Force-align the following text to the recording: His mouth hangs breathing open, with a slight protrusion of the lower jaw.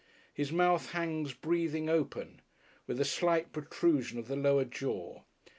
His 0.33 0.51
mouth 0.51 0.93
hangs 0.93 1.31
breathing 1.35 1.87
open, 1.87 2.41
with 2.87 2.99
a 2.99 3.05
slight 3.05 3.51
protrusion 3.51 4.17
of 4.17 4.27
the 4.27 4.35
lower 4.35 4.65
jaw. 4.65 5.21